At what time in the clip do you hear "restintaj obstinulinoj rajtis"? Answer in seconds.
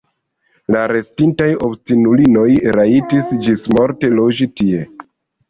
0.91-3.31